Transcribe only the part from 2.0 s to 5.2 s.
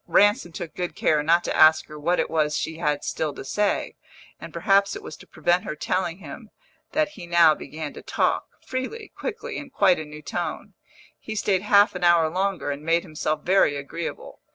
it was she had still to say, and perhaps it was